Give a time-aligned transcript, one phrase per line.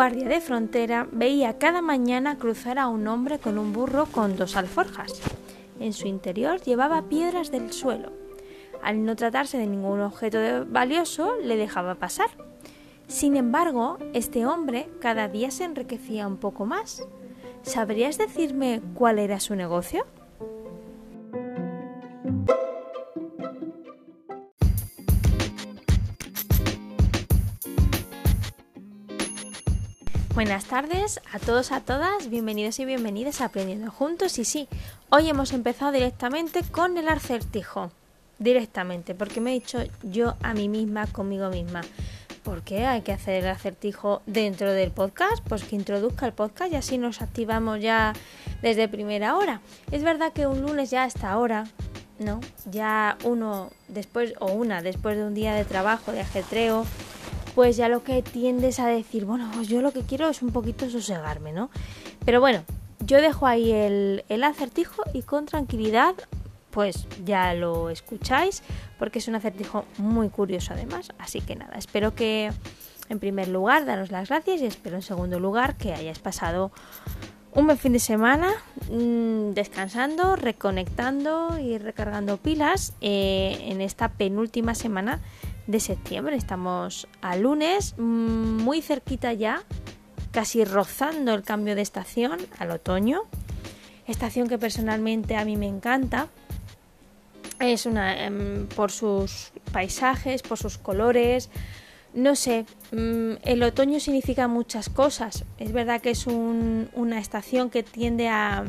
[0.00, 4.56] guardia de frontera veía cada mañana cruzar a un hombre con un burro con dos
[4.56, 5.20] alforjas.
[5.78, 8.10] En su interior llevaba piedras del suelo.
[8.82, 12.28] Al no tratarse de ningún objeto valioso, le dejaba pasar.
[13.08, 17.06] Sin embargo, este hombre cada día se enriquecía un poco más.
[17.60, 20.06] ¿Sabrías decirme cuál era su negocio?
[30.40, 34.38] Buenas tardes a todos, a todas, bienvenidos y bienvenidas a Aprendiendo Juntos.
[34.38, 34.68] Y sí,
[35.10, 37.92] hoy hemos empezado directamente con el acertijo.
[38.38, 41.82] Directamente, porque me he dicho yo a mí misma, conmigo misma.
[42.42, 45.46] ¿Por qué hay que hacer el acertijo dentro del podcast?
[45.46, 48.14] Pues que introduzca el podcast y así nos activamos ya
[48.62, 49.60] desde primera hora.
[49.90, 51.66] Es verdad que un lunes ya a esta hora,
[52.18, 52.40] ¿no?
[52.64, 56.86] Ya uno después o una después de un día de trabajo, de ajetreo,
[57.54, 60.50] pues ya lo que tiendes a decir, bueno, pues yo lo que quiero es un
[60.50, 61.70] poquito sosegarme, ¿no?
[62.24, 62.62] Pero bueno,
[63.04, 66.14] yo dejo ahí el, acertijo y con tranquilidad
[66.70, 68.62] pues ya lo escucháis
[68.98, 71.12] porque es un acertijo muy curioso además.
[71.18, 72.52] Así que nada, espero que
[73.08, 76.70] en primer lugar daros las gracias y espero en segundo lugar que hayáis pasado
[77.52, 78.52] un buen fin de semana
[78.88, 85.18] mmm, descansando, reconectando y recargando pilas eh, en esta penúltima semana
[85.70, 86.36] de septiembre.
[86.36, 89.62] Estamos a lunes, mm, muy cerquita ya,
[90.32, 93.22] casi rozando el cambio de estación al otoño.
[94.06, 96.28] Estación que personalmente a mí me encanta.
[97.58, 101.50] Es una em, por sus paisajes, por sus colores.
[102.14, 105.44] No sé, mm, el otoño significa muchas cosas.
[105.58, 108.64] Es verdad que es un, una estación que tiende a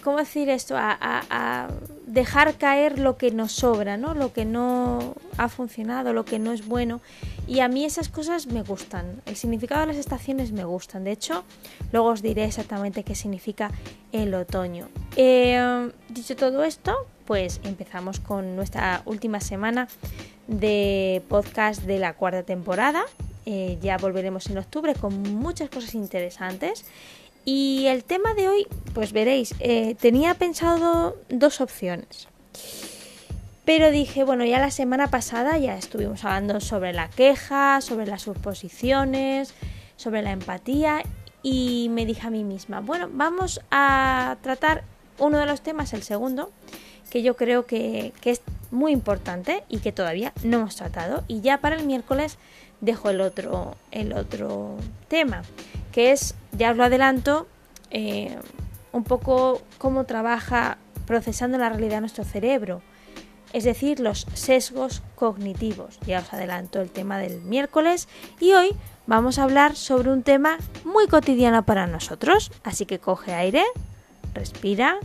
[0.00, 0.74] ¿cómo decir esto?
[0.78, 1.68] A,
[2.06, 4.14] dejar caer lo que nos sobra, ¿no?
[4.14, 7.00] Lo que no ha funcionado, lo que no es bueno.
[7.46, 9.22] Y a mí esas cosas me gustan.
[9.26, 11.04] El significado de las estaciones me gustan.
[11.04, 11.44] De hecho,
[11.92, 13.70] luego os diré exactamente qué significa
[14.10, 14.88] el otoño.
[15.14, 16.96] Eh, dicho todo esto,
[17.26, 19.86] pues empezamos con nuestra última semana
[20.48, 23.04] de podcast de la cuarta temporada.
[23.46, 26.84] Eh, ya volveremos en octubre con muchas cosas interesantes
[27.44, 32.28] y el tema de hoy, pues veréis, eh, tenía pensado dos opciones.
[33.64, 38.22] Pero dije, bueno, ya la semana pasada ya estuvimos hablando sobre la queja, sobre las
[38.22, 39.54] suposiciones,
[39.96, 41.02] sobre la empatía
[41.42, 44.82] y me dije a mí misma, bueno, vamos a tratar
[45.18, 46.50] uno de los temas, el segundo,
[47.10, 51.40] que yo creo que, que es muy importante y que todavía no hemos tratado y
[51.40, 52.38] ya para el miércoles
[52.80, 54.76] dejo el otro, el otro
[55.08, 55.42] tema,
[55.92, 57.46] que es, ya os lo adelanto,
[57.90, 58.36] eh,
[58.92, 62.82] un poco cómo trabaja procesando la realidad nuestro cerebro,
[63.52, 65.98] es decir, los sesgos cognitivos.
[66.06, 68.08] Ya os adelanto el tema del miércoles
[68.38, 68.70] y hoy
[69.06, 73.64] vamos a hablar sobre un tema muy cotidiano para nosotros, así que coge aire,
[74.34, 74.98] respira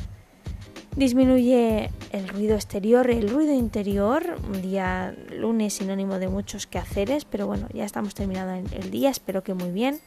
[0.96, 4.38] Disminuye el ruido exterior, el ruido interior.
[4.48, 9.44] Un día lunes sinónimo de muchos quehaceres, pero bueno, ya estamos terminando el día, espero
[9.44, 10.00] que muy bien,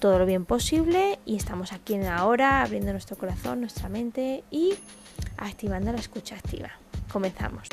[0.00, 1.18] todo lo bien posible.
[1.24, 4.74] Y estamos aquí en ahora, abriendo nuestro corazón, nuestra mente y
[5.36, 6.70] activando la escucha activa.
[7.12, 7.68] Comenzamos.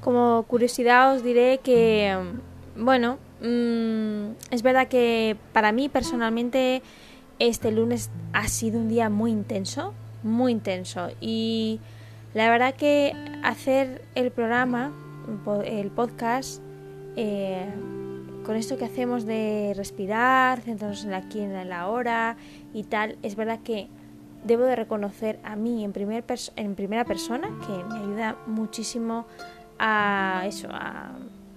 [0.00, 2.16] Como curiosidad os diré que,
[2.76, 6.80] bueno, Mm, es verdad que para mí personalmente
[7.40, 11.08] este lunes ha sido un día muy intenso, muy intenso.
[11.20, 11.80] Y
[12.34, 14.92] la verdad que hacer el programa,
[15.64, 16.62] el podcast,
[17.16, 17.66] eh,
[18.44, 22.36] con esto que hacemos de respirar, centrarnos en aquí en la hora
[22.72, 23.88] y tal, es verdad que
[24.44, 26.24] debo de reconocer a mí en, primer
[26.56, 29.26] en primera persona que me ayuda muchísimo
[29.78, 31.12] a eso, a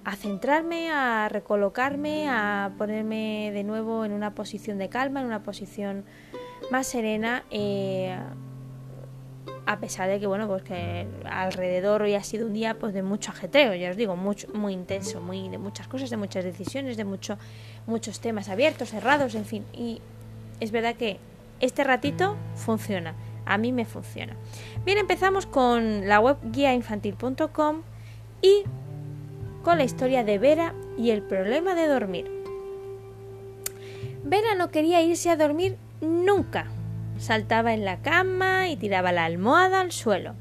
[0.05, 5.41] a centrarme, a recolocarme, a ponerme de nuevo en una posición de calma, en una
[5.41, 6.05] posición
[6.71, 8.15] más serena, eh,
[9.65, 13.01] a pesar de que bueno, pues que alrededor hoy ha sido un día pues de
[13.01, 16.97] mucho ajetreo, ya os digo, mucho, muy intenso, muy de muchas cosas, de muchas decisiones,
[16.97, 17.37] de mucho,
[17.87, 19.65] muchos temas abiertos, cerrados, en fin.
[19.73, 20.01] Y
[20.59, 21.19] es verdad que
[21.59, 23.15] este ratito funciona,
[23.45, 24.35] a mí me funciona.
[24.85, 27.81] Bien, empezamos con la web guiainfantil.com
[28.41, 28.63] y
[29.63, 32.31] con la historia de Vera y el problema de dormir.
[34.23, 36.67] Vera no quería irse a dormir nunca.
[37.17, 40.35] Saltaba en la cama y tiraba la almohada al suelo.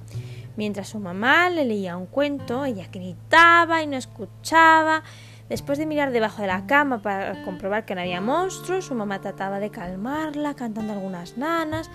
[0.56, 5.03] Mientras su mamá le leía un cuento, ella gritaba y no escuchaba.
[5.49, 9.21] Después de mirar debajo de la cama para comprobar que no había monstruos, su mamá
[9.21, 11.91] trataba de calmarla cantando algunas nanas,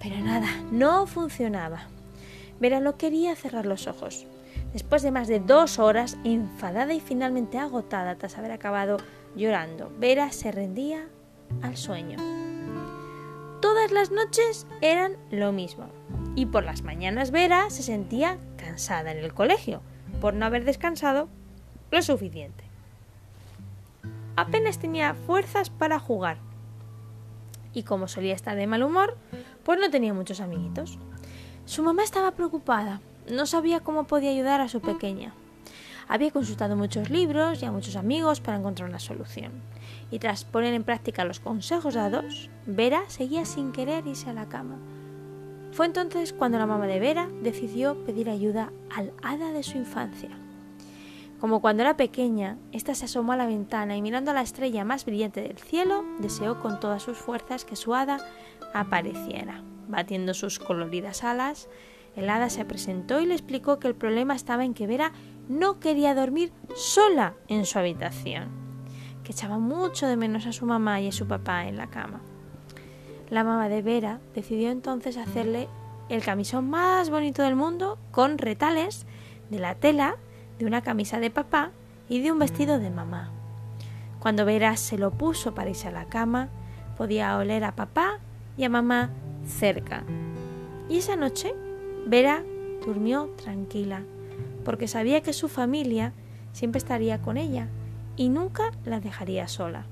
[0.00, 1.88] Pero nada, no funcionaba.
[2.60, 4.26] Vera no quería cerrar los ojos.
[4.72, 8.98] Después de más de dos horas, enfadada y finalmente agotada tras haber acabado
[9.34, 11.08] llorando, Vera se rendía
[11.62, 12.47] al sueño.
[13.60, 15.88] Todas las noches eran lo mismo.
[16.36, 19.82] Y por las mañanas Vera se sentía cansada en el colegio,
[20.20, 21.28] por no haber descansado
[21.90, 22.64] lo suficiente.
[24.36, 26.38] Apenas tenía fuerzas para jugar.
[27.74, 29.16] Y como solía estar de mal humor,
[29.64, 30.98] pues no tenía muchos amiguitos.
[31.64, 35.34] Su mamá estaba preocupada, no sabía cómo podía ayudar a su pequeña.
[36.08, 39.52] Había consultado muchos libros y a muchos amigos para encontrar una solución.
[40.10, 44.48] Y tras poner en práctica los consejos dados, Vera seguía sin querer irse a la
[44.48, 44.78] cama.
[45.72, 50.30] Fue entonces cuando la mamá de Vera decidió pedir ayuda al hada de su infancia.
[51.40, 54.84] Como cuando era pequeña, ésta se asomó a la ventana y mirando a la estrella
[54.84, 58.18] más brillante del cielo, deseó con todas sus fuerzas que su hada
[58.74, 59.62] apareciera.
[59.88, 61.68] Batiendo sus coloridas alas,
[62.16, 65.12] el hada se presentó y le explicó que el problema estaba en que Vera
[65.48, 68.48] no quería dormir sola en su habitación,
[69.24, 72.20] que echaba mucho de menos a su mamá y a su papá en la cama.
[73.30, 75.68] La mamá de Vera decidió entonces hacerle
[76.08, 79.06] el camisón más bonito del mundo con retales
[79.50, 80.16] de la tela
[80.58, 81.72] de una camisa de papá
[82.08, 83.30] y de un vestido de mamá.
[84.18, 86.48] Cuando Vera se lo puso para irse a la cama,
[86.96, 88.18] podía oler a papá
[88.56, 89.10] y a mamá
[89.46, 90.04] cerca.
[90.88, 91.54] Y esa noche
[92.06, 92.42] Vera
[92.84, 94.02] durmió tranquila,
[94.68, 96.12] porque sabía que su familia
[96.52, 97.68] siempre estaría con ella
[98.16, 99.86] y nunca la dejaría sola.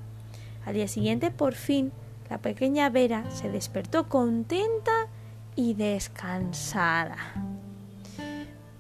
[0.67, 1.93] Al día siguiente, por fin,
[2.29, 5.07] la pequeña Vera se despertó contenta
[5.55, 7.17] y descansada.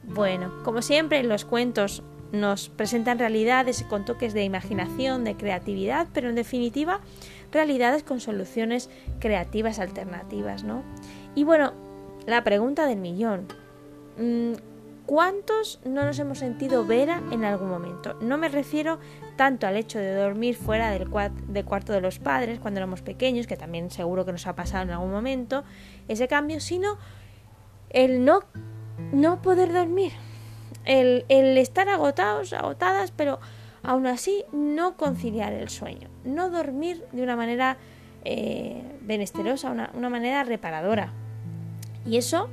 [0.02, 6.28] Bueno, como siempre, los cuentos nos presentan realidades con toques de imaginación, de creatividad, pero
[6.28, 7.00] en definitiva,
[7.52, 10.82] realidades con soluciones creativas alternativas, ¿no?
[11.34, 11.72] Y bueno,
[12.26, 13.46] la pregunta del millón.
[15.06, 18.14] ¿Cuántos no nos hemos sentido Vera en algún momento?
[18.20, 18.98] No me refiero
[19.36, 23.56] tanto al hecho de dormir fuera del, cuarto de los padres cuando éramos pequeños, que
[23.56, 25.62] también seguro que nos ha pasado en algún momento
[26.08, 26.98] ese cambio, sino
[27.90, 28.40] el no,
[29.12, 30.12] no poder dormir,
[30.84, 33.38] el, el estar agotados, agotadas, pero
[33.84, 37.76] aún así no conciliar el sueño, no dormir de una manera
[38.24, 41.12] eh, benesterosa, una, una manera reparadora.
[42.04, 42.48] Y eso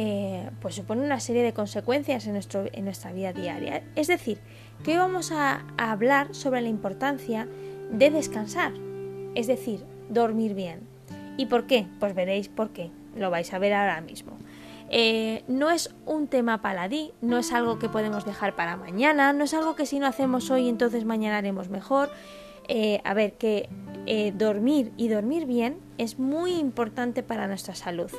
[0.00, 3.82] eh, pues supone una serie de consecuencias en, nuestro, en nuestra vida diaria.
[3.96, 4.38] Es decir,
[4.84, 7.48] que hoy vamos a, hablar sobre la importancia
[7.90, 8.74] de descansar,
[9.34, 10.86] es decir, dormir bien.
[11.36, 11.88] ¿Y por qué?
[11.98, 14.38] Pues veréis por qué, lo vais a ver ahora mismo.
[14.88, 19.42] Eh, no es un tema paladí, no es algo que podemos dejar para mañana, no
[19.42, 22.08] es algo que si no hacemos hoy entonces mañana haremos mejor.
[22.68, 23.68] Eh, a ver, que
[24.36, 28.12] dormir y dormir bien es muy importante para nuestra salud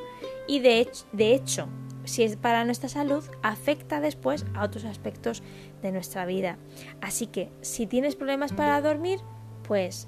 [0.49, 1.67] y de, hecho, de hecho,
[2.05, 5.43] si es para nuestra salud, afecta después a otros aspectos
[5.83, 6.57] de nuestra vida.
[7.01, 9.19] Así que si tienes problemas para dormir,
[9.67, 10.07] pues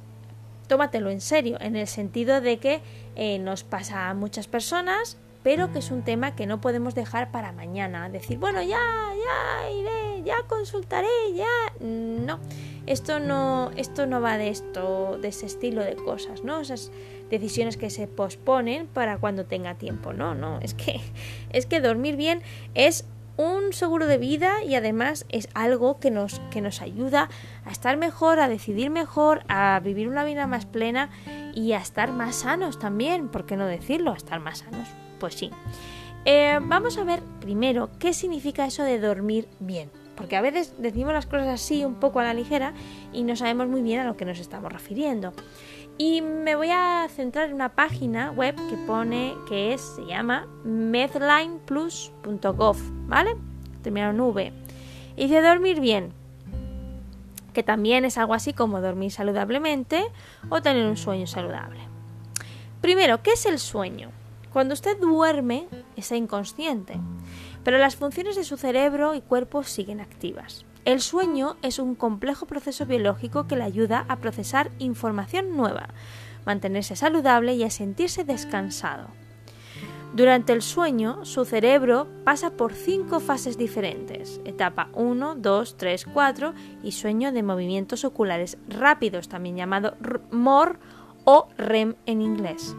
[0.67, 2.81] tómatelo en serio, en el sentido de que
[3.15, 7.29] eh, nos pasa a muchas personas, pero que es un tema que no podemos dejar
[7.31, 8.09] para mañana.
[8.09, 11.85] Decir, bueno, ya, ya iré, ya consultaré, ya.
[11.85, 12.39] No,
[12.87, 16.61] esto no, esto no va de esto, de ese estilo de cosas, ¿no?
[16.61, 16.91] Esas
[17.31, 20.13] decisiones que se posponen para cuando tenga tiempo.
[20.13, 21.01] No, no, es que,
[21.51, 22.41] es que dormir bien
[22.75, 23.05] es
[23.37, 27.29] un seguro de vida y además es algo que nos, que nos ayuda
[27.65, 31.09] a estar mejor, a decidir mejor, a vivir una vida más plena
[31.55, 34.11] y a estar más sanos también, ¿por qué no decirlo?
[34.11, 34.87] A estar más sanos.
[35.19, 35.49] Pues sí.
[36.25, 39.89] Eh, vamos a ver primero qué significa eso de dormir bien
[40.21, 42.73] porque a veces decimos las cosas así un poco a la ligera
[43.11, 45.33] y no sabemos muy bien a lo que nos estamos refiriendo.
[46.03, 50.47] Y me voy a centrar en una página web que pone que es, se llama
[50.63, 53.35] medlineplus.gov, ¿vale?
[53.83, 54.51] Terminaron V.
[55.15, 56.11] Y dice dormir bien,
[57.53, 60.03] que también es algo así como dormir saludablemente
[60.49, 61.81] o tener un sueño saludable.
[62.81, 64.09] Primero, ¿qué es el sueño?
[64.51, 66.99] Cuando usted duerme, está inconsciente
[67.63, 70.65] pero las funciones de su cerebro y cuerpo siguen activas.
[70.83, 75.89] El sueño es un complejo proceso biológico que le ayuda a procesar información nueva,
[76.43, 79.09] mantenerse saludable y a sentirse descansado.
[80.13, 86.53] Durante el sueño, su cerebro pasa por cinco fases diferentes, etapa 1, 2, 3, 4
[86.83, 89.95] y sueño de movimientos oculares rápidos, también llamado
[90.31, 90.79] MOR
[91.25, 92.75] o REM en inglés.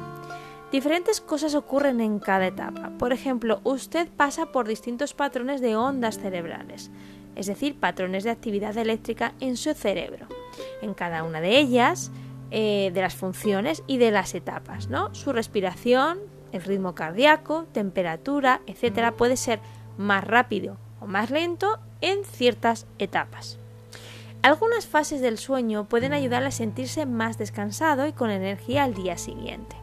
[0.72, 2.90] Diferentes cosas ocurren en cada etapa.
[2.98, 6.90] Por ejemplo, usted pasa por distintos patrones de ondas cerebrales,
[7.36, 10.26] es decir, patrones de actividad eléctrica en su cerebro.
[10.82, 12.10] En cada una de ellas,
[12.50, 15.14] eh, de las funciones y de las etapas, ¿no?
[15.14, 16.18] Su respiración
[16.52, 19.60] el ritmo cardíaco, temperatura, etcétera, puede ser
[19.96, 23.58] más rápido o más lento en ciertas etapas.
[24.42, 29.16] Algunas fases del sueño pueden ayudar a sentirse más descansado y con energía al día
[29.16, 29.76] siguiente.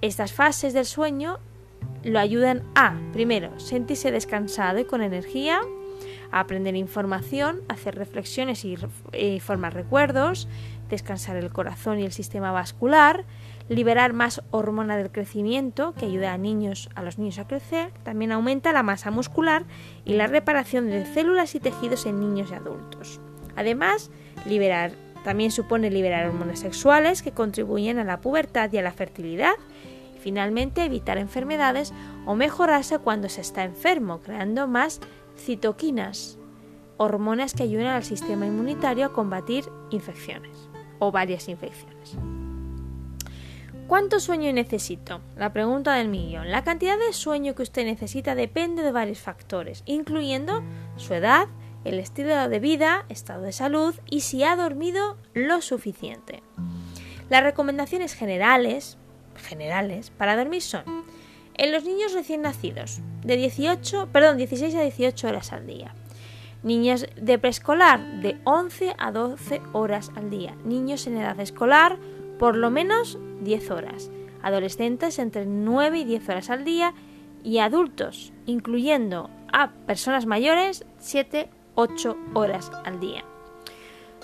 [0.00, 1.38] Estas fases del sueño
[2.02, 5.60] lo ayudan a, primero, sentirse descansado y con energía,
[6.32, 10.48] aprender información, hacer reflexiones y, formar recuerdos,
[10.88, 13.24] descansar el corazón y el sistema vascular,
[13.68, 18.32] liberar más hormona del crecimiento que ayuda a niños a los niños a crecer, también
[18.32, 19.64] aumenta la masa muscular
[20.04, 23.20] y la reparación de células y tejidos en niños y adultos.
[23.54, 24.10] Además,
[24.46, 24.92] liberar
[25.24, 29.54] también supone liberar hormonas sexuales que contribuyen a la pubertad y a la fertilidad.
[30.20, 31.92] Finalmente, evitar enfermedades
[32.26, 35.00] o mejorarse cuando se está enfermo, creando más
[35.36, 36.38] citoquinas,
[36.96, 42.16] hormonas que ayudan al sistema inmunitario a combatir infecciones o varias infecciones.
[43.88, 45.20] ¿Cuánto sueño necesito?
[45.36, 46.50] La pregunta del millón.
[46.50, 50.62] La cantidad de sueño que usted necesita depende de varios factores, incluyendo
[50.96, 51.48] su edad,
[51.84, 56.42] el estilo de vida, estado de salud y si ha dormido lo suficiente.
[57.28, 58.96] Las recomendaciones generales,
[59.36, 60.84] generales para dormir son
[61.54, 65.94] en los niños recién nacidos de 18, perdón, 16 a 18 horas al día.
[66.62, 70.54] Niñas de preescolar de 11 a 12 horas al día.
[70.64, 71.98] Niños en edad escolar
[72.38, 74.10] por lo menos 10 horas.
[74.42, 76.94] Adolescentes entre 9 y 10 horas al día
[77.44, 83.24] y adultos, incluyendo a personas mayores, 7 8 horas al día.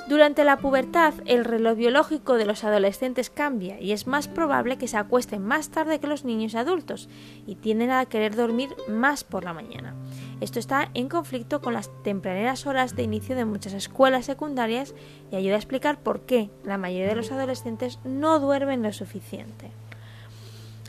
[0.09, 4.89] Durante la pubertad, el reloj biológico de los adolescentes cambia y es más probable que
[4.89, 7.11] se acuesten más tarde que los niños adultos
[7.47, 9.95] y tienden a querer dormir más por la mañana.
[10.41, 14.95] Esto está en conflicto con las tempraneras horas de inicio de muchas escuelas secundarias
[15.31, 19.71] y ayuda a explicar por qué la mayoría de los adolescentes no duermen lo suficiente.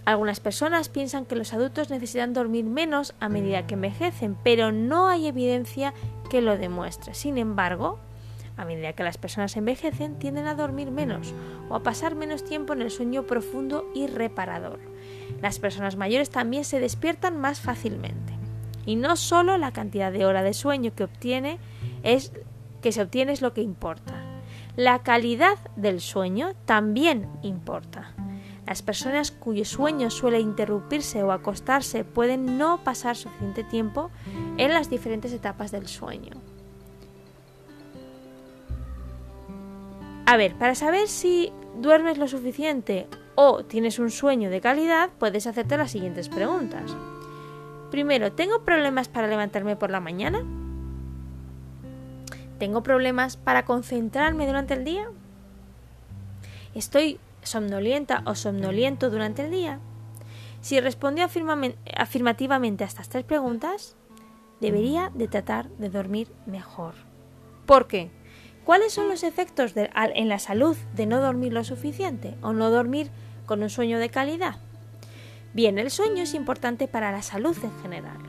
[0.06, 5.10] Algunas personas piensan que los adultos necesitan dormir menos a medida que envejecen, pero no
[5.10, 5.94] hay evidencia
[6.30, 7.14] que lo demuestre.
[7.14, 8.00] Sin embargo,
[8.60, 11.34] a medida que las personas envejecen, tienden a dormir menos
[11.70, 14.80] o a pasar menos tiempo en el sueño profundo y reparador.
[15.42, 18.34] Las personas mayores también se despiertan más fácilmente.
[18.86, 21.58] Y no solo la cantidad de hora de sueño que obtiene
[22.04, 22.34] es
[22.82, 24.14] que se obtiene es lo que importa.
[24.76, 28.14] La calidad del sueño también importa.
[28.66, 34.12] Las personas cuyo sueño suele interrumpirse o acostarse pueden no pasar suficiente tiempo
[34.58, 36.49] en las diferentes etapas del sueño.
[40.30, 45.48] A ver, para saber si duermes lo suficiente o tienes un sueño de calidad, puedes
[45.48, 46.96] hacerte las siguientes preguntas.
[47.90, 50.44] Primero, ¿tengo problemas para levantarme por la mañana?
[52.60, 55.10] ¿Tengo problemas para concentrarme durante el día?
[56.76, 59.80] ¿Estoy somnolienta o somnoliento durante el día?
[60.62, 63.96] Si respondió afirmativamente a estas tres preguntas,
[64.62, 66.94] debería de tratar de dormir mejor.
[67.66, 68.12] ¿Por qué?
[68.70, 73.10] ¿Cuáles son los efectos en la salud de no dormir lo suficiente o no dormir
[73.48, 74.58] con un sueño de calidad?
[75.56, 78.20] Bien, el sueño es importante para la salud en general.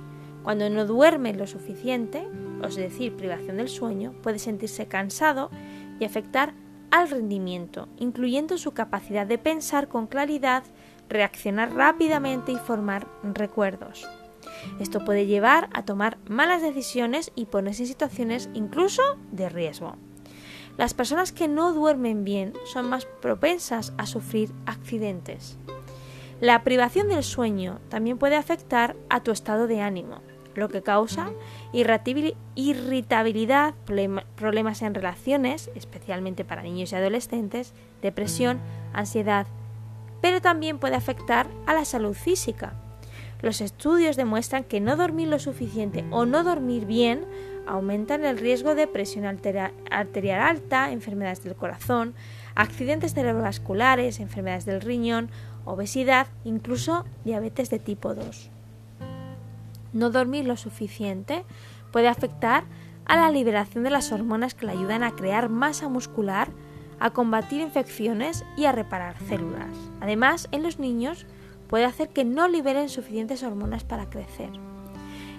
[0.42, 2.26] Cuando no duerme lo suficiente,
[2.66, 5.50] es decir, privación del sueño, puede sentirse cansado
[5.98, 6.54] y afectar
[6.90, 10.62] al rendimiento, incluyendo su capacidad de pensar con claridad,
[11.10, 14.08] reaccionar rápidamente y formar recuerdos.
[14.80, 19.98] Esto puede llevar a tomar malas decisiones y ponerse en situaciones incluso de riesgo.
[20.76, 25.58] Las personas que no duermen bien son más propensas a sufrir accidentes.
[26.40, 30.22] La privación del sueño también puede afectar a tu estado de ánimo
[30.54, 31.30] lo que causa
[31.72, 33.74] irritabilidad,
[34.36, 37.72] problemas en relaciones, especialmente para niños y adolescentes,
[38.02, 38.60] depresión,
[38.92, 39.46] ansiedad,
[40.20, 42.74] pero también puede afectar a la salud física.
[43.40, 47.24] Los estudios demuestran que no dormir lo suficiente o no dormir bien
[47.70, 52.14] aumentan el riesgo de presión arterial alta, enfermedades del corazón,
[52.54, 55.30] accidentes cerebrovasculares, enfermedades del riñón,
[55.64, 58.50] obesidad, incluso diabetes de tipo 2
[59.92, 61.44] no dormir lo suficiente
[61.92, 62.64] puede afectar
[63.06, 66.48] a la liberación de las hormonas que le ayudan a crear masa muscular,
[67.00, 69.76] a combatir infecciones y a reparar células.
[70.00, 71.26] Además, en los niños
[71.68, 74.50] puede hacer que no liberen suficientes hormonas para crecer.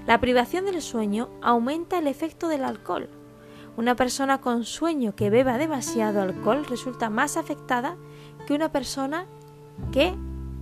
[0.08, 3.10] La privación del sueño aumenta el efecto del alcohol.
[3.78, 7.96] Una persona con sueño que beba demasiado alcohol resulta más afectada
[8.46, 9.26] que una persona
[9.92, 10.14] que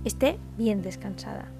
[0.04, 1.50] esté bien descansada.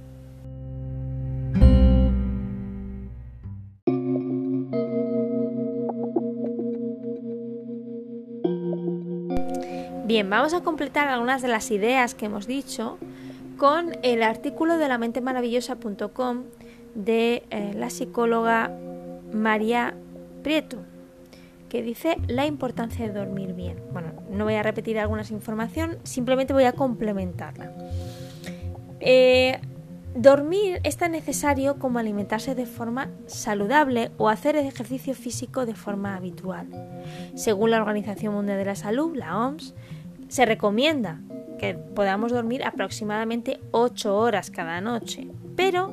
[10.05, 12.99] Bien, vamos a completar algunas de las ideas que hemos dicho
[13.57, 16.45] con el artículo de la mente maravillosa.com
[16.95, 18.71] de eh, la psicóloga
[19.33, 19.95] María
[20.43, 20.79] Prieto,
[21.69, 23.79] que dice la importancia de dormir bien.
[23.93, 27.73] Bueno, no voy a repetir algunas información, simplemente voy a complementarla.
[29.01, 29.61] Eh,
[30.15, 36.17] dormir es tan necesario como alimentarse de forma saludable o hacer ejercicio físico de forma
[36.17, 36.67] habitual.
[37.35, 39.75] Según la Organización Mundial de la Salud, la OMS,
[40.29, 41.21] se recomienda
[41.59, 45.93] que podamos dormir aproximadamente 8 horas cada noche, pero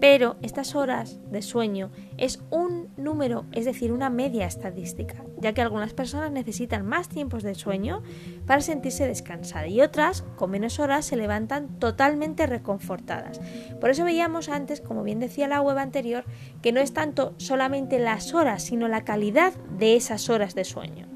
[0.00, 5.60] pero estas horas de sueño es un número, es decir, una media estadística, ya que
[5.60, 8.02] algunas personas necesitan más tiempos de sueño
[8.46, 13.40] para sentirse descansadas y otras, con menos horas, se levantan totalmente reconfortadas.
[13.78, 16.24] Por eso veíamos antes, como bien decía la web anterior,
[16.62, 21.06] que no es tanto solamente las horas, sino la calidad de esas horas de sueño.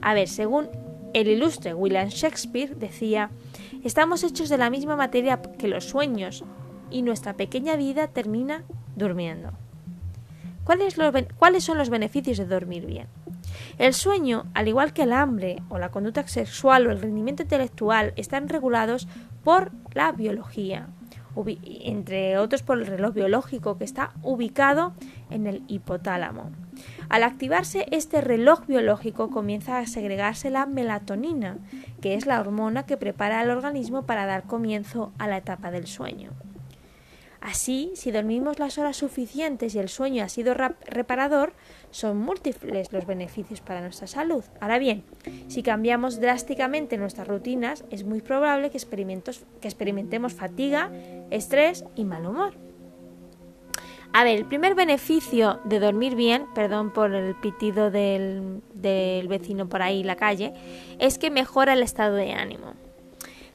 [0.00, 0.68] A ver, según
[1.14, 3.30] el ilustre William Shakespeare decía,
[3.84, 6.44] estamos hechos de la misma materia que los sueños,
[6.90, 8.64] y nuestra pequeña vida termina
[8.96, 9.52] durmiendo.
[10.68, 13.06] ¿Cuáles, son los beneficios de dormir bien?
[13.78, 18.12] El sueño, al igual que el hambre o la conducta sexual o el rendimiento intelectual,
[18.16, 19.08] están regulados
[19.44, 20.88] por la biología,
[21.46, 24.92] entre otros por el reloj biológico que está ubicado
[25.30, 26.50] en el hipotálamo.
[27.08, 31.56] Al activarse este reloj biológico comienza a segregarse la melatonina,
[32.02, 35.86] que es la hormona que prepara al organismo para dar comienzo a la etapa del
[35.86, 36.32] sueño.
[37.40, 41.52] Así, si dormimos las horas suficientes y el sueño ha sido reparador,
[41.90, 44.44] son múltiples los beneficios para nuestra salud.
[44.60, 45.04] Ahora bien,
[45.46, 48.78] si cambiamos drásticamente nuestras rutinas, es muy probable que,
[49.62, 50.90] experimentemos fatiga,
[51.30, 52.54] estrés y mal humor.
[54.12, 59.68] A ver, el primer beneficio de dormir bien, perdón por el pitido del, del vecino
[59.68, 60.54] por ahí en la calle,
[60.98, 62.74] es que mejora el estado de ánimo.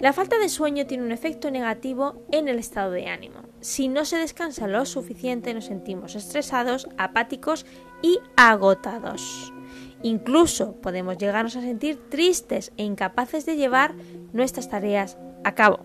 [0.04, 3.40] La falta de sueño tiene un efecto negativo en el estado de ánimo.
[3.62, 7.66] Si no se descansa lo suficiente nos sentimos estresados, apáticos
[8.02, 9.54] y agotados.
[10.02, 13.96] Incluso podemos llegarnos a sentir tristes e incapaces de llevar
[14.34, 15.80] nuestras tareas a cabo.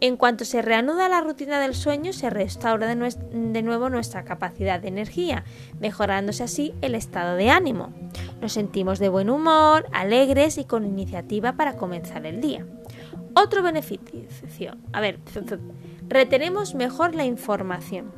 [0.00, 4.80] En cuanto se reanuda la rutina del sueño, se restaura de, de, nuevo nuestra capacidad
[4.80, 5.44] de energía,
[5.80, 7.92] mejorándose así el estado de ánimo.
[8.40, 12.66] Nos sentimos de buen humor, alegres y con iniciativa para comenzar el día.
[13.36, 15.18] Otro beneficio, a ver,
[16.08, 18.12] retenemos mejor la información.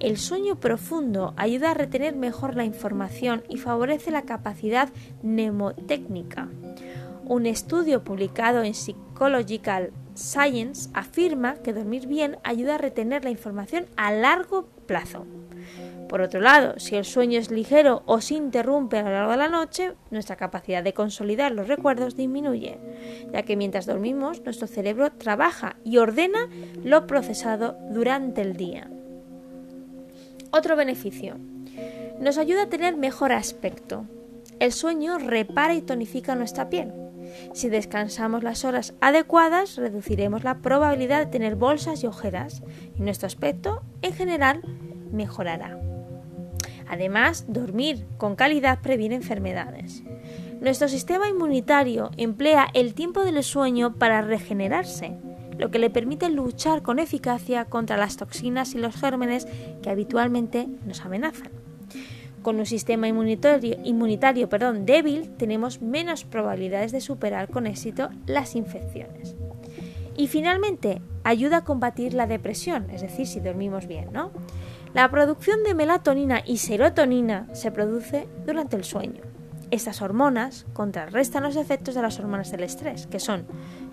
[0.00, 4.90] El sueño profundo ayuda a retener mejor la información y favorece la capacidad
[5.22, 6.48] mnemotécnica.
[7.24, 13.86] Un estudio publicado en Psychological Science afirma que dormir bien ayuda a retener la información
[13.96, 15.26] a largo plazo.
[16.08, 19.36] Por otro lado, si el sueño es ligero o se interrumpe a lo largo de
[19.36, 22.78] la noche, nuestra capacidad de consolidar los recuerdos disminuye,
[23.32, 26.48] ya que mientras dormimos nuestro cerebro trabaja y ordena
[26.84, 28.88] lo procesado durante el día.
[30.52, 31.36] Otro beneficio.
[32.20, 34.06] Nos ayuda a tener mejor aspecto.
[34.60, 36.92] El sueño repara y tonifica nuestra piel.
[37.52, 42.62] Si descansamos las horas adecuadas, reduciremos la probabilidad de tener bolsas y ojeras
[42.96, 44.62] y nuestro aspecto, en general,
[45.10, 45.78] mejorará.
[46.88, 50.02] Además, dormir con calidad previene enfermedades.
[50.60, 55.18] Nuestro sistema inmunitario emplea el tiempo del sueño para regenerarse,
[55.58, 59.46] lo que le permite luchar con eficacia contra las toxinas y los gérmenes
[59.82, 61.50] que habitualmente nos amenazan.
[62.42, 64.48] Con un sistema inmunitario,
[64.84, 69.34] débil tenemos menos probabilidades de superar con éxito las infecciones.
[70.16, 74.30] Y finalmente, ayuda a combatir la depresión, es decir, si dormimos bien, ¿no?
[74.96, 79.20] La producción de melatonina y serotonina se produce durante el sueño.
[79.70, 83.44] Estas hormonas contrarrestan los efectos de las hormonas del estrés, que son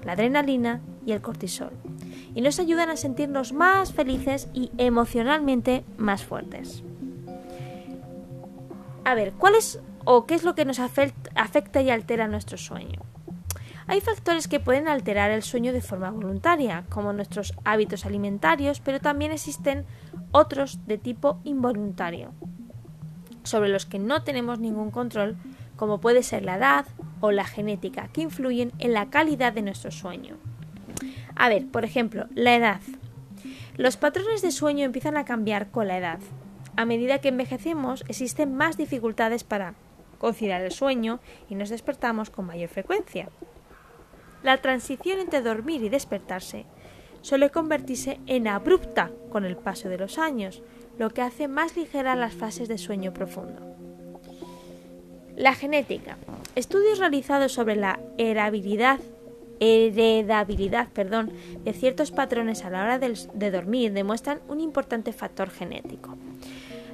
[0.05, 1.73] la adrenalina y el cortisol,
[2.33, 6.85] y nos ayudan a sentirnos más felices y emocionalmente más fuertes.
[9.03, 13.01] A ver, ¿cuál es o qué es lo que nos afecta y altera nuestro sueño?
[13.87, 18.99] Hay factores que pueden alterar el sueño de forma voluntaria, como nuestros hábitos alimentarios, pero
[18.99, 19.85] también existen
[20.31, 22.31] otros de tipo involuntario,
[23.43, 25.35] sobre los que no tenemos ningún control,
[25.75, 26.85] como puede ser la edad
[27.19, 30.37] o la genética, que influyen en la calidad de nuestro sueño.
[31.35, 32.81] A ver, por ejemplo, la edad.
[33.75, 36.19] Los patrones de sueño empiezan a cambiar con la edad.
[36.75, 39.73] A medida que envejecemos, existen más dificultades para
[40.19, 41.19] conciliar el sueño
[41.49, 43.29] y nos despertamos con mayor frecuencia.
[44.43, 46.65] La transición entre dormir y despertarse
[47.21, 50.61] suele convertirse en abrupta con el paso de los años,
[50.99, 53.75] lo que hace más ligera las fases de sueño profundo.
[55.35, 56.17] La genética.
[56.55, 58.99] Estudios realizados sobre la heredabilidad
[60.93, 61.31] perdón,
[61.63, 66.17] de ciertos patrones a la hora de dormir demuestran un importante factor genético.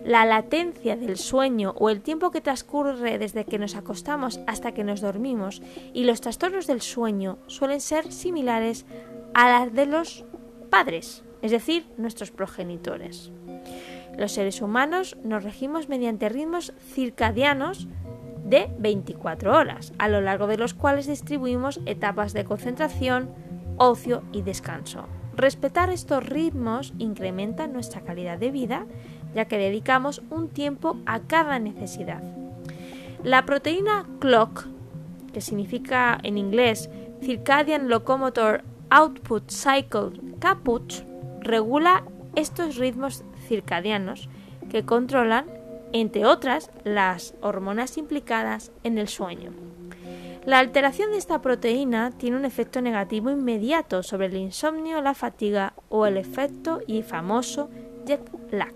[0.10, 4.84] La latencia del sueño o el tiempo que transcurre desde que nos acostamos hasta que
[4.84, 5.62] nos dormimos
[5.94, 8.88] y los trastornos del sueño suelen ser similares
[9.36, 10.26] a las de los
[10.72, 13.32] padres, es decir, nuestros progenitores.
[14.18, 17.88] Los seres humanos nos regimos mediante ritmos circadianos
[18.44, 23.30] de 24 horas, a lo largo de los cuales distribuimos etapas de concentración,
[23.78, 25.06] ocio y descanso.
[25.40, 28.86] Respetar estos ritmos incrementa nuestra calidad de vida,
[29.34, 32.22] ya que dedicamos un tiempo a cada necesidad.
[33.24, 34.66] La proteína clock,
[35.34, 36.90] que significa en inglés
[37.22, 40.94] Circadian Locomotor Output Cycle Caput,
[41.42, 42.04] regula
[42.36, 44.30] estos ritmos circadianos
[44.70, 45.46] que controlan
[45.92, 49.52] entre otras las hormonas implicadas en el sueño.
[50.46, 55.74] La alteración de esta proteína tiene un efecto negativo inmediato sobre el insomnio, la fatiga
[55.90, 57.70] o el efecto y famoso
[58.06, 58.74] jet lag.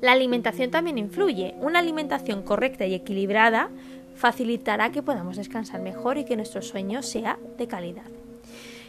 [0.00, 1.54] La alimentación también influye.
[1.60, 3.70] Una alimentación correcta y equilibrada
[4.14, 8.06] facilitará que podamos descansar mejor y que nuestro sueño sea de calidad.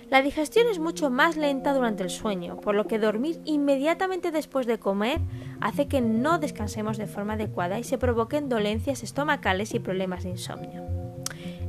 [0.10, 4.66] La digestión es mucho más lenta durante el sueño, por lo que dormir inmediatamente después
[4.66, 5.20] de comer
[5.62, 10.32] hace que no descansemos de forma adecuada y se provoquen dolencias estomacales y problemas de
[10.32, 10.84] insomnio.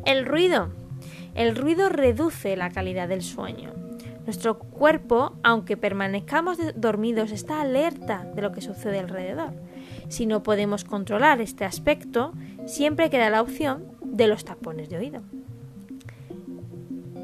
[0.07, 0.71] El ruido.
[1.35, 3.80] El ruido reduce la calidad del sueño.
[4.31, 9.51] Nuestro cuerpo, aunque permanezcamos dormidos, está alerta de lo que sucede alrededor.
[10.09, 12.33] Si no podemos controlar este aspecto,
[12.65, 15.23] siempre queda la opción de los tapones de oído.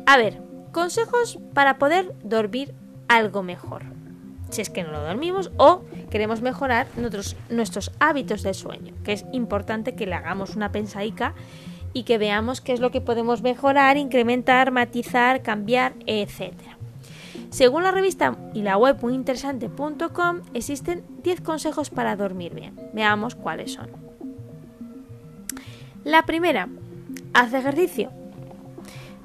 [0.05, 0.43] A ver,
[0.73, 2.75] Consejos para poder dormir
[3.07, 3.85] algo mejor.
[4.51, 9.25] Si es que no lo dormimos o queremos mejorar nuestros, hábitos de sueño, que es
[9.31, 11.35] importante que le hagamos una pensaica
[11.93, 16.76] y que veamos qué es lo que podemos mejorar, incrementar, matizar, cambiar, etc.
[17.51, 22.75] Según la revista y la web muy interesante.com existen 10 consejos para dormir bien.
[22.93, 23.91] Veamos cuáles son.
[26.05, 26.69] La primera,
[27.35, 28.11] haz ejercicio.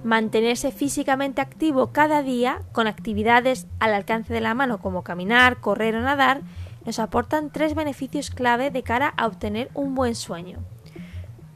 [0.03, 5.95] Mantenerse físicamente activo cada día con actividades al alcance de la mano como caminar, correr
[5.95, 6.41] o nadar
[6.86, 10.60] nos aportan tres beneficios clave de cara a obtener un buen sueño.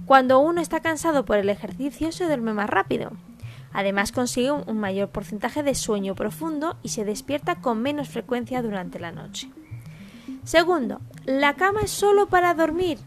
[0.06, 3.12] Cuando uno está cansado por el ejercicio se duerme más rápido.
[3.76, 9.02] Además consigue un mayor porcentaje de sueño profundo y se despierta con menos frecuencia durante
[9.02, 9.50] la noche.
[10.46, 13.00] Segundo, la cama es solo para dormir.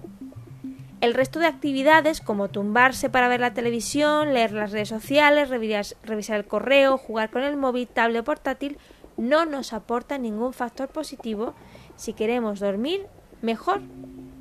[1.01, 6.37] El resto de actividades, como tumbarse para ver la televisión, leer las redes sociales, revisar
[6.37, 8.77] el correo, jugar con el móvil, tablet o portátil,
[9.17, 11.55] no nos aporta ningún factor positivo
[11.97, 13.07] si queremos dormir
[13.41, 13.81] mejor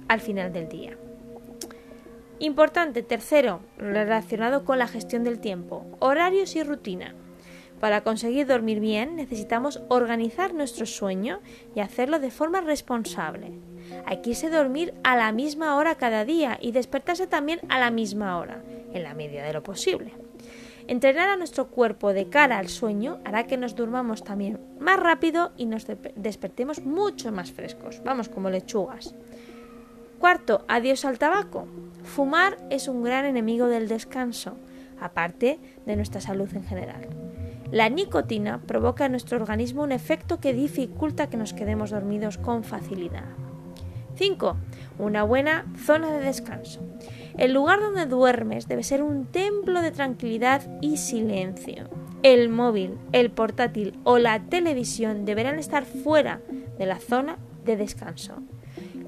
[0.09, 0.97] al final del día.
[2.39, 7.15] Importante, tercero, relacionado con la gestión del tiempo, horarios y rutina.
[7.79, 11.39] Para conseguir dormir bien necesitamos organizar nuestro sueño
[11.75, 13.53] y hacerlo de forma responsable.
[14.05, 17.79] Hay que irse a dormir a la misma hora cada día y despertarse también a
[17.79, 20.13] la misma hora, en la medida de lo posible.
[20.87, 25.51] Entrenar a nuestro cuerpo de cara al sueño hará que nos durmamos también más rápido
[25.57, 29.15] y nos despertemos mucho más frescos, vamos como lechugas.
[30.19, 31.67] Cuarto, adiós al tabaco.
[32.07, 34.57] Fumar es un gran enemigo del descanso,
[34.99, 37.07] aparte de nuestra salud en general.
[37.69, 42.63] La nicotina provoca en nuestro organismo un efecto que dificulta que nos quedemos dormidos con
[42.63, 43.25] facilidad.
[44.15, 44.55] 5.
[44.97, 46.79] Una buena zona de descanso.
[47.37, 51.89] El lugar donde duermes debe ser un templo de tranquilidad y silencio.
[52.23, 56.41] El móvil, el portátil o la televisión deberán estar fuera
[56.79, 58.41] de la zona de descanso.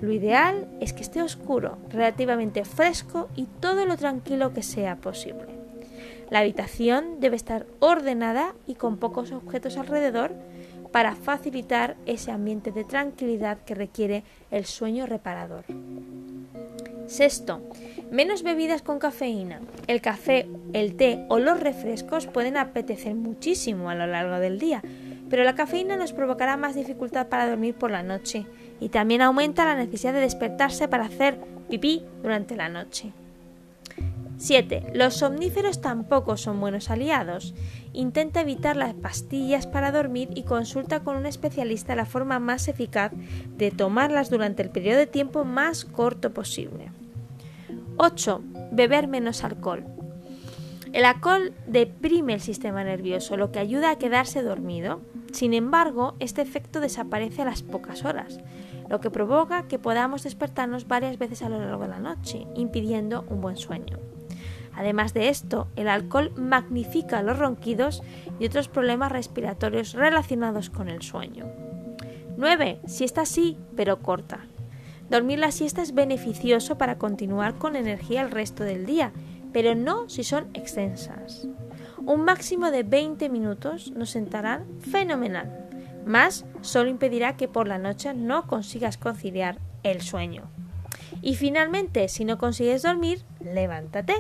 [0.02, 5.48] Lo ideal es que esté oscuro, relativamente fresco y todo lo tranquilo que sea posible.
[6.30, 10.34] La habitación debe estar ordenada y con pocos objetos alrededor
[10.92, 15.66] para facilitar ese ambiente de tranquilidad que requiere el sueño reparador.
[17.08, 17.62] Sexto,
[18.12, 19.62] menos bebidas con cafeína.
[19.88, 24.84] El café, el té o los refrescos pueden apetecer muchísimo a lo largo del día,
[25.30, 28.46] pero la cafeína nos provocará más dificultad para dormir por la noche
[28.80, 31.40] y también aumenta la necesidad de despertarse para hacer
[31.70, 33.12] pipí durante la noche.
[34.38, 34.94] 7.
[34.94, 37.54] Los somníferos tampoco son buenos aliados.
[37.92, 43.12] Intenta evitar las pastillas para dormir y consulta con un especialista la forma más eficaz
[43.58, 46.90] de tomarlas durante el periodo de tiempo más corto posible.
[47.98, 48.42] 8.
[48.72, 49.84] Beber menos alcohol.
[50.94, 55.02] El alcohol deprime el sistema nervioso, lo que ayuda a quedarse dormido.
[55.34, 58.40] Sin embargo, este efecto desaparece a las pocas horas,
[58.90, 63.24] lo que provoca que podamos despertarnos varias veces a lo largo de la noche, impidiendo
[63.30, 64.00] un buen sueño.
[64.74, 68.02] Además de esto, el alcohol magnifica los ronquidos
[68.40, 71.46] y otros problemas respiratorios relacionados con el sueño.
[72.38, 72.80] 9.
[72.86, 74.46] Siesta sí, pero corta.
[75.10, 79.12] Dormir la siesta es beneficioso para continuar con energía el resto del día,
[79.52, 81.48] pero no si son extensas.
[82.06, 85.59] Un máximo de 20 minutos nos sentarán fenomenal,
[86.10, 90.44] más solo impedirá que por la noche no consigas conciliar el sueño.
[91.22, 94.16] Y finalmente, si no consigues dormir, levántate.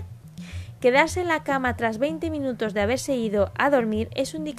[0.79, 4.49] Quedarse en la cama tras 20 minutos de haberse ido a dormir es un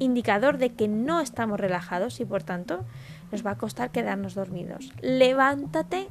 [0.00, 2.84] indicador de que no estamos relajados y por tanto
[3.30, 4.92] nos va a costar quedarnos dormidos.
[5.00, 6.08] Levántate,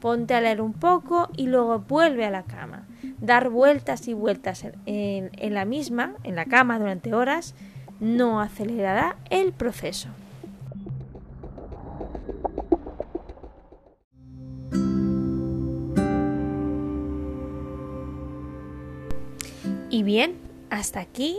[0.00, 2.86] ponte a leer un poco y luego vuelve a la cama.
[3.18, 7.54] Dar vueltas y vueltas en, en la misma, en la cama durante horas,
[8.00, 10.08] no acelerará el proceso.
[19.88, 20.34] Y bien,
[20.68, 21.38] hasta aquí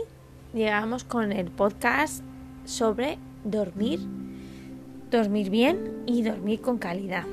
[0.52, 2.24] llegamos con el podcast
[2.64, 4.00] sobre dormir,
[5.10, 7.24] dormir bien y dormir con calidad.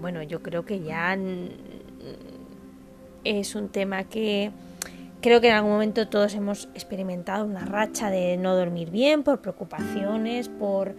[0.00, 1.18] Bueno, yo creo que ya
[3.24, 4.52] es un tema que
[5.20, 9.40] creo que en algún momento todos hemos experimentado una racha de no dormir bien por
[9.40, 10.94] preocupaciones, por,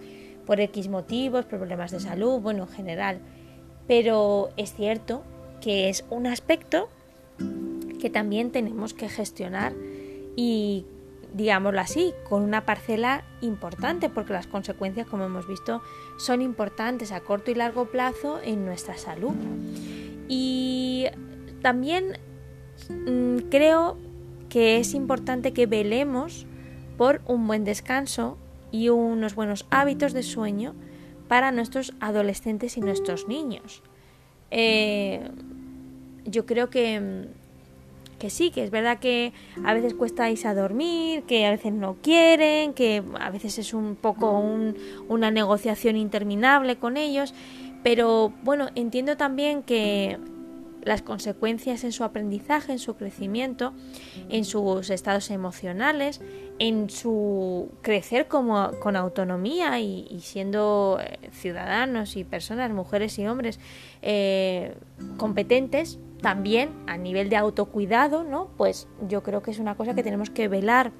[0.46, 3.20] por X motivos, por problemas de salud, bueno, en general.
[3.88, 5.24] Pero es cierto
[5.62, 6.90] que es un aspecto
[8.00, 9.74] que también tenemos que gestionar
[10.36, 10.86] y
[11.34, 15.82] digámoslo así, con una parcela importante, porque las consecuencias, como hemos visto,
[16.18, 19.34] son importantes a corto y largo plazo en nuestra salud.
[20.28, 21.06] Y
[21.62, 22.18] también
[22.90, 23.98] mm, creo
[24.50, 26.46] que es importante que velemos
[26.98, 28.38] por un buen descanso
[28.72, 30.76] y unos buenos hábitos de sueño
[31.28, 33.82] para nuestros adolescentes y nuestros niños.
[34.52, 35.30] Eh,
[36.26, 37.30] yo creo que
[38.20, 39.34] que sí, que es verdad que
[39.64, 43.96] a veces cuesta a dormir, que a veces no quieren, que a veces es un
[43.96, 44.44] poco
[45.08, 47.34] una negociación interminable con ellos,
[47.82, 50.20] pero bueno, entiendo también que
[50.84, 53.74] las consecuencias en su aprendizaje, en su crecimiento,
[54.30, 56.22] en sus estados emocionales,
[56.60, 63.60] en su crecer como, con autonomía y, siendo eh, ciudadanos y personas, mujeres y hombres
[64.02, 64.76] eh,
[65.18, 68.50] competentes, también a nivel de autocuidado, ¿no?
[68.58, 70.92] Pues yo creo que es una cosa que tenemos que velar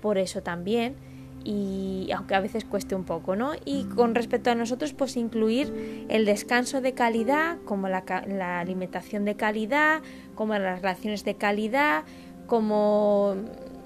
[0.00, 0.96] por eso también
[1.44, 3.52] y aunque a veces cueste un poco, ¿no?
[3.64, 9.24] Y con respecto a nosotros, pues incluir el descanso de calidad, como la, la alimentación
[9.24, 10.02] de calidad,
[10.34, 12.04] como las relaciones de calidad,
[12.46, 13.36] como,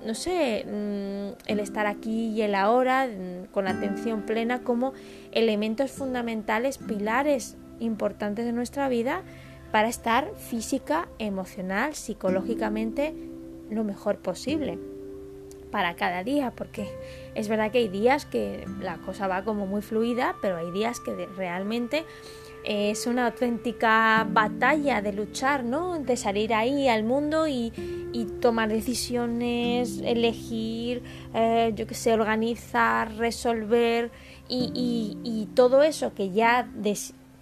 [0.06, 4.94] no sé, mm, el estar aquí y el ahora, mm, con atención plena, como
[5.32, 9.22] elementos fundamentales, pilares importantes de nuestra vida
[9.70, 13.14] para estar física, emocional, psicológicamente
[13.70, 14.78] lo mejor posible
[15.70, 16.86] para cada día, porque
[17.34, 21.00] es verdad que hay días que la cosa va como muy fluida, pero hay días
[21.00, 22.04] que realmente
[22.64, 25.98] es una auténtica batalla de luchar, ¿no?
[25.98, 27.72] De salir ahí al mundo y,
[28.40, 31.02] tomar decisiones, elegir,
[31.34, 34.10] eh, yo qué sé, organizar, resolver
[34.48, 36.68] y, todo eso que ya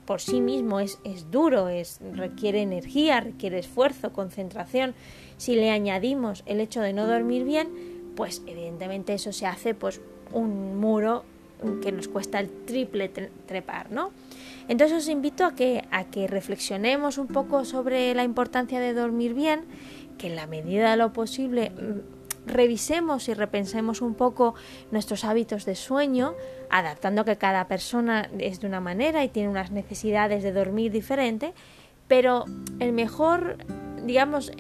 [0.07, 4.95] por sí mismo es, es duro, es, requiere energía, requiere esfuerzo, concentración.
[5.37, 7.69] Si le añadimos el hecho de no dormir bien,
[8.17, 10.01] pues evidentemente eso se hace pues
[10.33, 11.25] un muro
[11.83, 14.11] que nos cuesta el triple trepar, ¿no?
[14.69, 19.35] Entonces os invito a que, a que reflexionemos un poco sobre la importancia de dormir
[19.35, 19.65] bien,
[20.19, 21.73] que en la medida de lo posible
[22.47, 24.55] revisemos y repensemos un poco
[24.91, 26.35] nuestros hábitos de sueño,
[26.71, 31.55] adaptando que cada persona es de una manera y tiene unas necesidades de dormir diferente,
[32.09, 32.45] pero
[32.81, 33.59] el mejor,
[34.05, 34.53] digamos,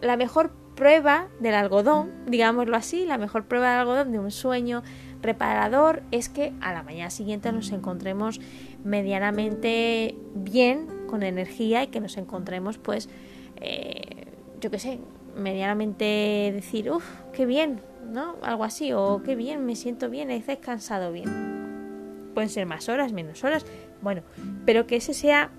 [0.00, 4.84] la mejor prueba del algodón, digámoslo así, la mejor prueba del algodón de un sueño
[5.20, 8.40] reparador es que a la mañana siguiente nos encontremos
[8.84, 13.08] medianamente bien, con energía y que nos encontremos pues,
[13.56, 14.26] eh,
[14.60, 15.00] yo qué sé,
[15.36, 18.36] medianamente decir, uff, qué bien, ¿no?
[18.42, 22.30] Algo así, o qué bien, me siento bien, he descansado bien.
[22.34, 23.66] Pueden ser más horas, menos horas,
[24.00, 24.22] bueno,
[24.64, 25.50] pero que ese sea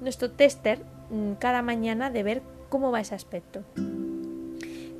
[0.00, 3.64] nuestro tester mm, cada mañana de ver cómo va ese aspecto.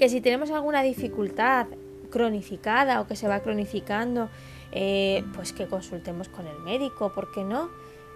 [0.01, 1.67] Que si tenemos alguna dificultad
[2.11, 4.31] cronificada o que se va cronificando,
[4.73, 7.69] eh, pues que consultemos con el médico, ¿por qué no?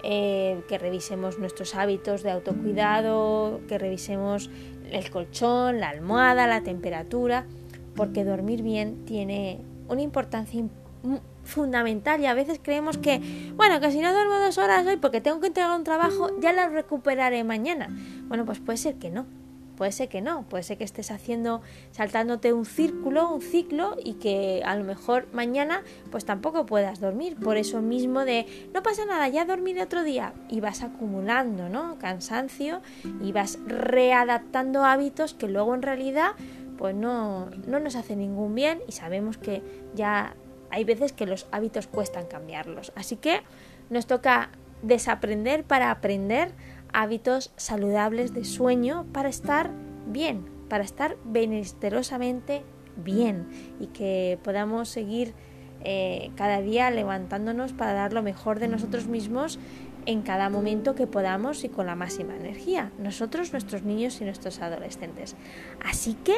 [0.03, 4.49] Eh, que revisemos nuestros hábitos de autocuidado, que revisemos
[4.90, 7.44] el colchón, la almohada, la temperatura,
[7.94, 10.64] porque dormir bien tiene una importancia
[11.44, 13.20] fundamental y a veces creemos que,
[13.57, 16.55] bueno, que si no duermo dos horas hoy porque tengo que entregar un trabajo, ya
[16.55, 17.94] la recuperaré mañana.
[18.23, 19.43] Bueno, pues puede ser que no.
[19.76, 24.14] Puede ser que no, puede ser que estés haciendo, saltándote un círculo, un ciclo y
[24.14, 27.37] que a lo mejor mañana pues tampoco puedas dormir.
[27.37, 31.98] Por eso mismo de no pasa nada, ya dormiré otro día y vas acumulando, ¿no?
[31.98, 32.80] Cansancio
[33.22, 36.32] y vas readaptando hábitos que luego en realidad
[36.78, 39.62] pues no, no nos hace ningún bien y sabemos que
[39.94, 40.34] ya
[40.70, 42.92] hay veces que los hábitos cuestan cambiarlos.
[42.96, 43.42] Así que
[43.90, 44.50] nos toca
[44.82, 46.52] desaprender para aprender
[46.94, 49.70] hábitos saludables de sueño para estar
[50.07, 52.62] bien, para estar benesterosamente
[52.96, 53.48] bien
[53.80, 55.35] y que podamos seguir
[55.83, 59.59] eh, cada día levantándonos para dar lo mejor de nosotros mismos
[60.07, 64.61] en cada momento que podamos y con la máxima energía, nosotros, nuestros niños y nuestros
[64.61, 65.35] adolescentes.
[65.85, 66.35] Así que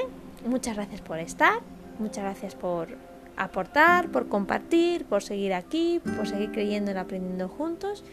[0.48, 1.60] muchas gracias por estar,
[1.98, 2.96] muchas gracias por
[3.36, 8.04] aportar, por compartir, por seguir aquí, por seguir creyendo en aprendiendo juntos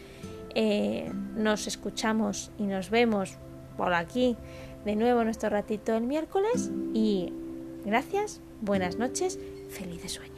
[0.54, 3.38] eh, nos escuchamos y nos vemos
[3.76, 4.36] por aquí
[4.84, 7.32] de nuevo nuestro ratito el miércoles y
[7.84, 9.38] gracias, buenas noches,
[9.70, 10.33] felices sueños.